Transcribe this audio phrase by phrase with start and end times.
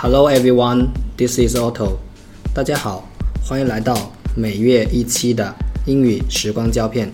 [0.00, 1.96] Hello everyone, this is Otto.
[2.54, 3.02] 大家好，
[3.44, 5.52] 欢迎来到每月一期的
[5.86, 7.12] 英语时光胶片。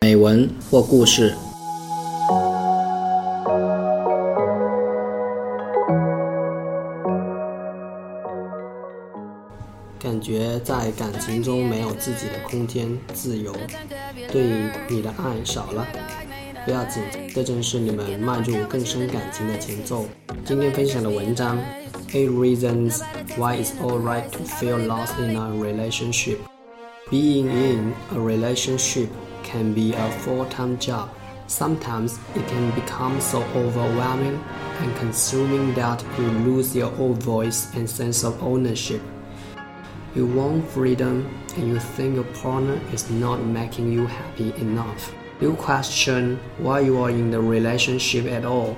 [0.00, 1.34] 美文或故事。
[9.98, 13.54] 感觉在感情中没有自己的空间、自由，
[14.32, 14.46] 对
[14.88, 15.86] 你的爱少了。
[16.67, 20.05] 不要紧，这正是你们迈入更深感情的前奏。
[20.45, 21.57] 今天分享的文章：
[22.11, 23.01] Eight Reasons
[23.37, 26.37] Why It's Alright to Feel Lost in a Relationship.
[27.09, 29.07] Being in a relationship
[29.43, 31.09] can be a full-time job.
[31.47, 34.39] Sometimes it can become so overwhelming
[34.81, 39.01] and consuming that you lose your own voice and sense of ownership.
[40.15, 41.25] You want freedom
[41.57, 45.11] and you think your partner is not making you happy enough.
[45.40, 48.76] You question why you are in the relationship at all.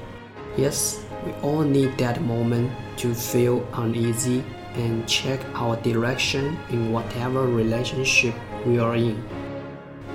[0.59, 4.45] Yes, we all need that moment to feel uneasy
[4.75, 8.35] and check our direction in whatever relationship
[8.67, 9.25] we are in.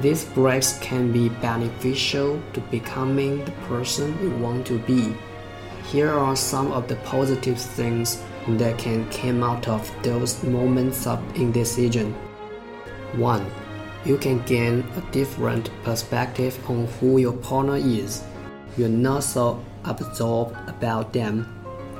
[0.01, 5.15] These breaks can be beneficial to becoming the person you want to be.
[5.91, 11.19] Here are some of the positive things that can come out of those moments of
[11.35, 12.13] indecision.
[13.13, 13.64] 1.
[14.05, 18.23] You can gain a different perspective on who your partner is.
[18.77, 21.51] You're not so absorbed about them.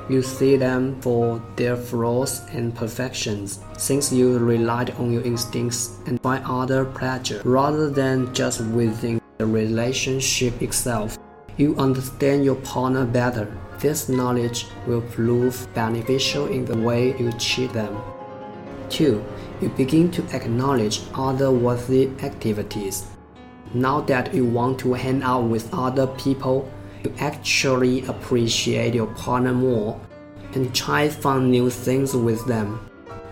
[0.08, 6.20] You see them for their flaws and perfections, since you relied on your instincts and
[6.22, 11.18] find other pleasure rather than just within the relationship itself.
[11.56, 17.72] You understand your partner better this knowledge will prove beneficial in the way you treat
[17.72, 17.94] them.
[18.88, 19.22] 2.
[19.60, 23.06] You begin to acknowledge other worthy activities.
[23.72, 26.70] Now that you want to hang out with other people,
[27.02, 29.98] you actually appreciate your partner more
[30.52, 32.86] and try fun new things with them.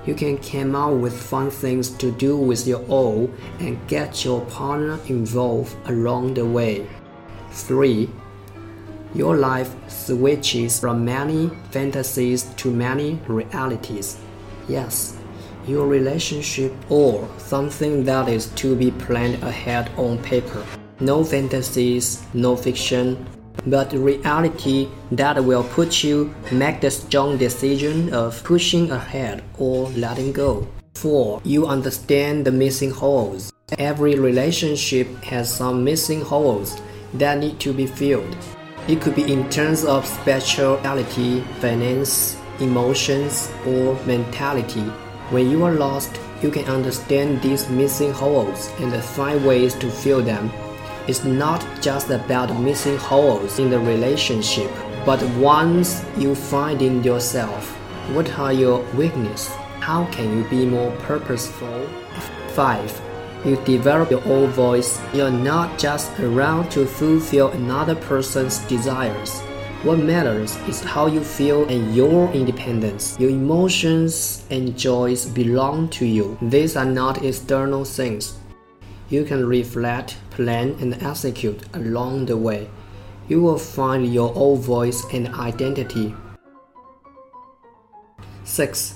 [0.07, 4.41] You can come out with fun things to do with your own and get your
[4.47, 6.87] partner involved along the way.
[7.53, 8.09] 3.
[9.15, 14.19] Your life switches from many fantasies to many realities.
[14.69, 15.17] Yes,
[15.67, 20.65] your relationship or something that is to be planned ahead on paper.
[21.01, 23.27] No fantasies, no fiction,
[23.67, 30.33] but reality that will put you make the strong decision of pushing ahead or letting
[30.33, 30.67] go.
[30.95, 31.41] 4.
[31.45, 33.53] You understand the missing holes.
[33.79, 36.81] Every relationship has some missing holes
[37.15, 38.37] that need to be filled.
[38.87, 44.85] It could be in terms of spirituality, finance, emotions, or mentality.
[45.31, 50.21] When you are lost, you can understand these missing holes and find ways to fill
[50.21, 50.53] them.
[51.09, 54.71] It's not just about missing holes in the relationship,
[55.07, 57.71] but ones you find in yourself.
[58.13, 59.49] What are your weaknesses?
[59.81, 61.89] How can you be more purposeful?
[62.53, 63.01] 5.
[63.47, 65.01] You develop your own voice.
[65.15, 69.43] You're not just around to fulfill another person's desires.
[69.85, 73.21] What matters is how you feel and your independence.
[73.21, 76.39] Your emotions and joys belong to you.
[76.41, 78.39] These are not external things.
[79.11, 82.71] You can reflect, plan, and execute along the way.
[83.29, 86.15] You will find your own voice and identity.
[88.45, 88.95] 6.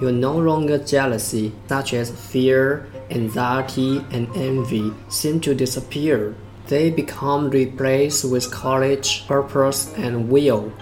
[0.00, 6.34] You're no longer jealousy, such as fear, anxiety, and envy, seem to disappear.
[6.68, 10.72] They become replaced with courage, purpose, and will.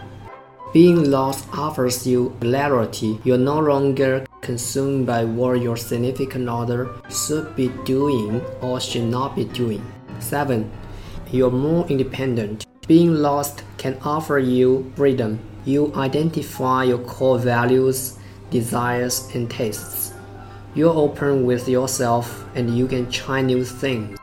[0.72, 3.18] Being lost offers you clarity.
[3.24, 9.34] You're no longer consumed by what your significant other should be doing or should not
[9.34, 9.84] be doing.
[10.20, 10.70] 7.
[11.32, 12.66] You're more independent.
[12.86, 15.40] Being lost can offer you freedom.
[15.64, 18.20] You identify your core values
[18.50, 20.12] desires, and tastes.
[20.74, 24.19] You're open with yourself and you can try new things.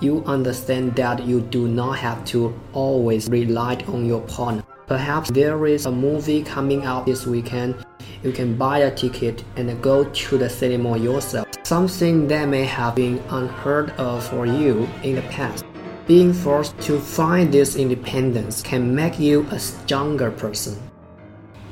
[0.00, 4.64] You understand that you do not have to always rely on your partner.
[4.86, 7.84] Perhaps there is a movie coming out this weekend.
[8.22, 11.46] You can buy a ticket and go to the cinema yourself.
[11.62, 15.64] Something that may have been unheard of for you in the past.
[16.06, 20.76] Being forced to find this independence can make you a stronger person.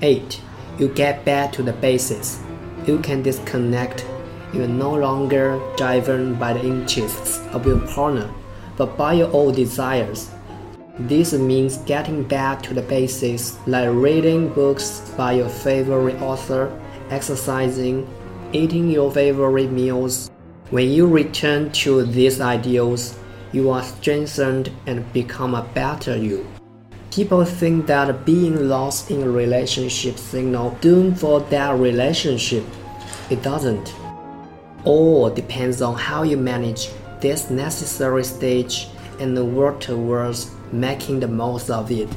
[0.01, 0.41] 8
[0.79, 2.39] you get back to the basics.
[2.87, 4.07] You can disconnect.
[4.53, 8.33] You are no longer driven by the interests of your partner,
[8.79, 10.31] but by your own desires.
[10.99, 16.73] This means getting back to the basics like reading books by your favorite author,
[17.11, 18.09] exercising,
[18.53, 20.31] eating your favorite meals.
[20.71, 23.19] When you return to these ideals,
[23.53, 26.47] you are strengthened and become a better you.
[27.11, 32.65] People think that being lost in a relationship signal doom for that relationship.
[33.31, 33.95] It doesn't.
[34.85, 36.91] All depends on how you manage
[37.21, 38.89] this necessary stage
[39.19, 42.09] and work towards making the most of it.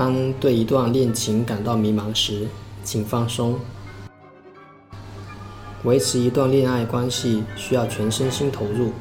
[0.00, 2.48] 当对一段恋情感到迷茫时，
[2.82, 3.54] 请放松。
[5.84, 8.92] 维持一段恋爱关系需要全身心投入。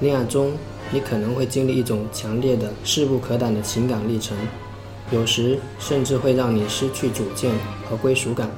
[0.00, 0.52] 恋爱中，
[0.90, 4.36] 你可能会经历一种强烈的、势不可挡的情感历程，
[5.10, 7.50] 有时甚至会让你失去主见
[7.88, 8.50] 和归属感。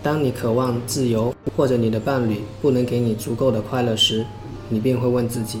[0.00, 4.24] 当你渴望自由，或者你的伴侣不能给你足够的快乐时，
[4.68, 5.58] 你便会问自己：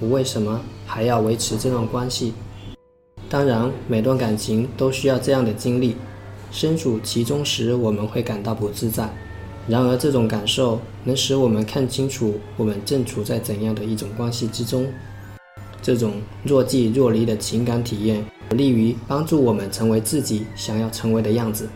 [0.00, 2.34] 我为什么还要维持这段关系？
[3.30, 5.96] 当然，每段感情都需要这样的经历。
[6.50, 9.08] 身处其中时，我们会感到不自在。
[9.66, 14.86] 然而，这种感受能使我们看清楚我们正处在怎样的一种关系之中。
[15.82, 21.68] 这种若即若离的情感体验，有利于帮助我们成为自己想要成为的样子。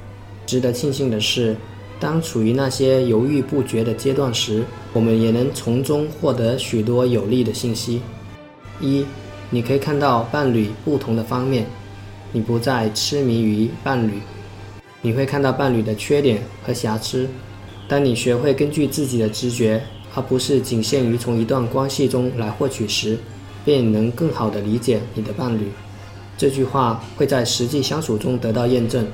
[0.47, 1.55] 值得庆幸的是，
[2.01, 4.65] 当处于那些犹豫不决的阶段时，
[4.95, 8.01] 我们也能从中获得许多有利的信息。
[8.81, 9.05] 一
[9.55, 11.67] 你可以看到伴侣不同的方面，
[12.33, 14.15] 你不再痴迷于伴侣，
[15.03, 17.29] 你会看到伴侣的缺点和瑕疵。
[17.87, 19.83] 当你学会根据自己的直觉，
[20.15, 23.19] 而不是仅限于从一段关系中来获取时，
[23.63, 25.71] 便能更好地理解你的伴侣。
[26.39, 29.07] 这句话会在实际相处中得到验证。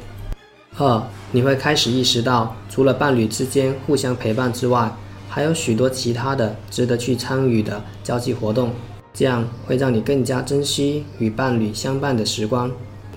[0.76, 1.02] 二，
[1.32, 4.88] 你会开始意识到，除了伴侣之间互相陪伴之外，
[5.28, 8.70] 还有许多其他的值得去参与的交际活动。
[9.18, 12.70] 这样会让你更加珍惜与伴侣相伴的时光，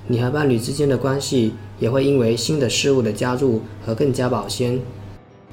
[0.08, 4.80] 你和伴侣之间的关系也会因为新的事物的加入而更加保鲜。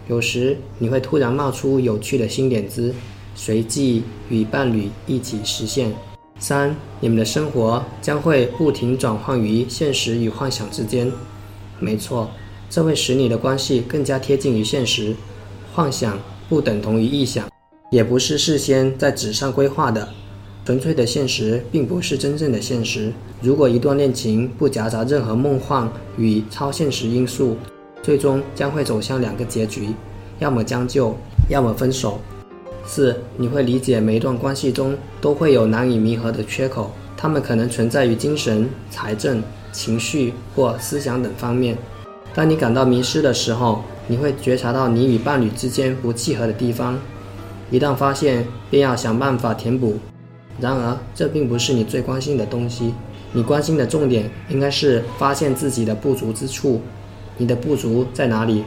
[0.08, 2.94] 有时你会突然冒出有趣的新点子，
[3.34, 5.92] 随即与伴侣一起实现。
[6.38, 11.12] 三，你们的生活将会不停转换于现实与幻想之间。
[11.78, 12.30] 没错，
[12.70, 15.14] 这会使你的关系更加贴近于现实。
[15.74, 16.18] 幻想
[16.48, 17.46] 不等同于臆想，
[17.90, 20.08] 也不是事先在纸上规划的。
[20.68, 23.10] 纯粹的现实并不是真正的现实。
[23.40, 27.56] 如果一段恋情不夹杂任何梦幻与超现实因素，
[28.02, 29.88] 最终将会走向两个结局：
[30.38, 31.16] 要么将就，
[31.48, 32.20] 要么分手。
[32.84, 39.42] 四，你会理解每一段关系中都会有难以弥合的缺口，它们可能存在于精神、财政、
[39.72, 41.78] 情绪或思想等方面。
[42.34, 46.98] 当你感到迷失的时候，你会觉察到你与伴侣之间不契合的地方。
[47.70, 49.96] 一旦发现，便要想办法填补。
[50.60, 52.92] 然而，这并不是你最关心的东西。
[53.32, 56.80] 你关心的重点应该是发现自己的不足之处。
[57.36, 58.64] 你的不足在哪里？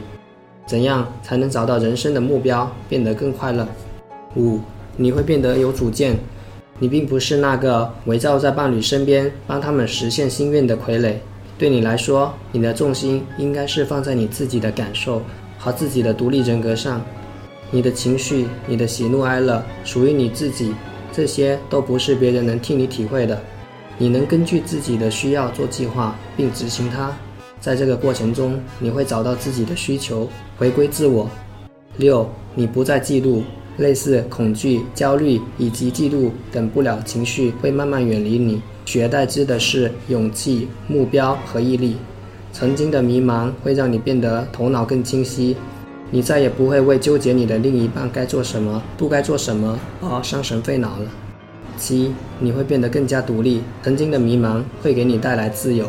[0.66, 3.66] 怎样才能找到人生的目标，变得更快乐？
[4.36, 4.60] 五，
[4.96, 6.16] 你会变得有主见。
[6.78, 11.14] 你并不是那个围绕在伴侣身边，帮他们实现心愿的傀儡。
[11.58, 15.20] 对你来说，你的重心应该是放在你自己的感受
[15.58, 17.02] 和自己的独立人格上。
[17.70, 20.72] 你的情绪、你的喜怒哀乐属于你自己。
[21.12, 23.38] 这些都不是别人能替你体会的，
[23.98, 27.12] 你能根据自己的需要做计划并执行它。
[27.60, 30.28] 在这个过程中，你会找到自己的需求，
[30.58, 31.30] 回归自我。
[31.98, 33.44] 六，你不再记录，
[33.76, 41.96] 类似恐惧、焦虑以及嫉妒等不了情绪会慢慢远离你，取而代之的是勇气、目标和毅力。
[42.52, 45.56] 曾经的迷茫会让你变得头脑更清晰。
[46.14, 51.10] 你再也不会为纠结你的另一半该做什么、不该做什么而伤神费脑了。
[51.78, 53.62] 七，你会变得更加独立。
[53.82, 55.86] 曾经的迷茫会给你带来自由。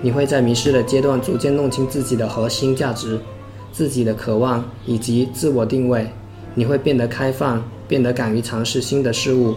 [0.00, 3.20] 你会在迷失的阶段逐渐弄清自己的核心价值、
[3.70, 6.06] 自己的渴望以及自我定位。
[6.54, 9.54] 你会变得开放，变得敢于尝试新的事物。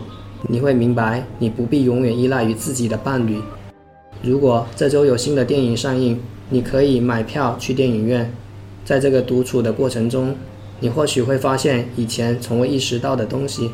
[0.50, 3.39] 你会明白，你不必永远依赖于自己的伴侣。
[4.22, 8.30] 如果这周有新的电影上映，你可以买票去电影院。
[8.83, 10.35] 在这个独处的过程中，
[10.79, 13.71] 你或许会发现以前从未意识到的东西。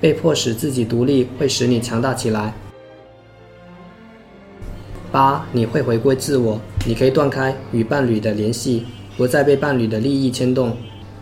[0.00, 2.54] 被迫使自己独立会使你强大起来。
[5.10, 8.84] 八，你会回归自我，你可以断开与伴侣的联系，
[9.16, 10.76] 不再被伴侣的利益牵动，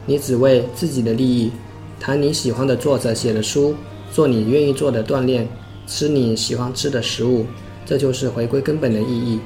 [0.04, 1.50] 你只为自己的利益。
[1.99, 3.75] 谈你喜欢的作者写的书，
[4.12, 5.49] 做你愿意做的锻炼，
[5.87, 7.46] 吃你喜欢吃的食物，
[7.87, 9.40] 这就是回归根本的意义。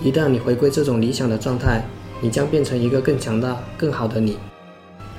[0.00, 1.84] 一旦你回归这种理想的状态，
[2.20, 4.36] 你将变成一个更强大、更好的你。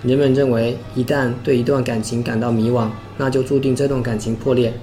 [0.04, 4.74] 人们认为，一旦对一段感情感到迷惘，那就注定这段感情破裂。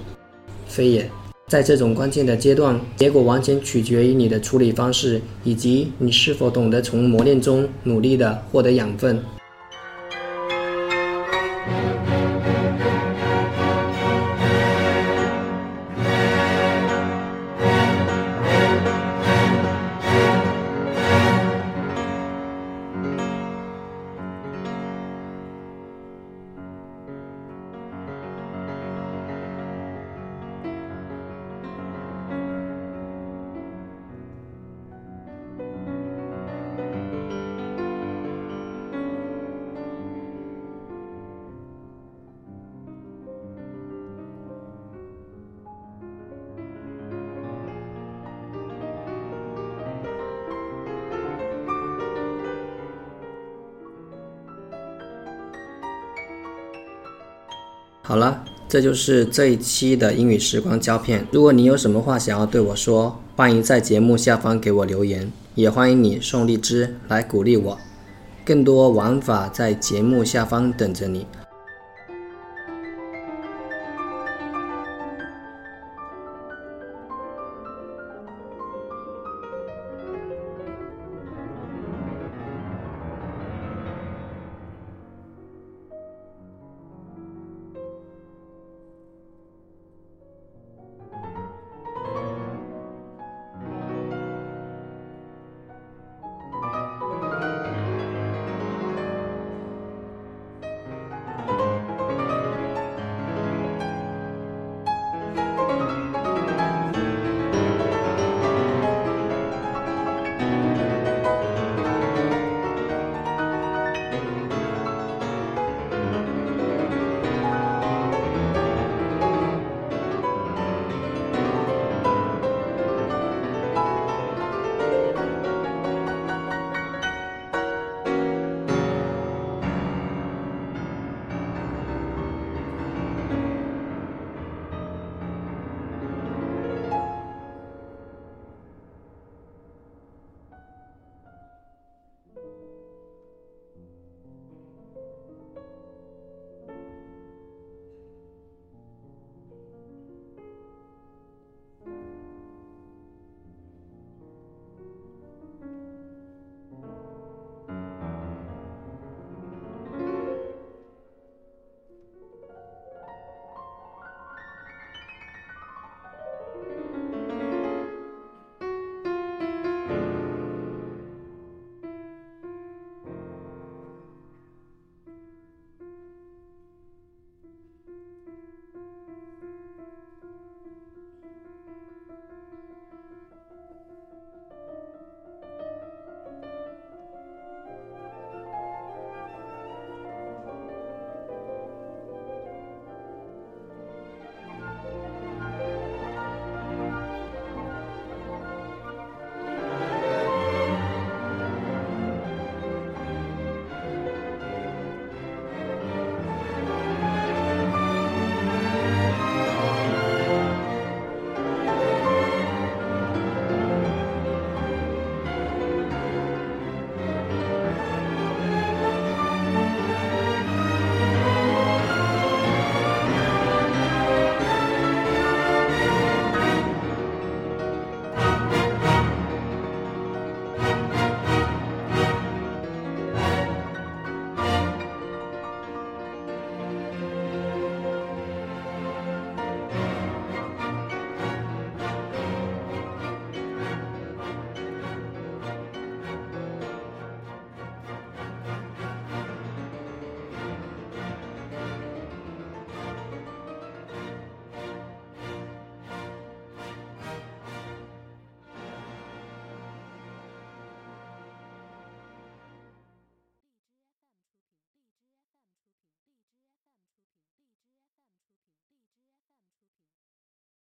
[0.66, 1.10] 非也，
[1.48, 9.22] 在这种关键的阶段，结果完全取决于你的处理方式，以及你是否懂得从磨练中努力的获得养分。
[58.06, 61.26] 好了，这就是这一期的英语时光胶片。
[61.32, 67.78] 如果你有什么话想要对我说，欢迎在节目下方给我留言，也欢迎你送荔枝来鼓励我。
[68.44, 71.26] 更多玩法在节目下方等着你。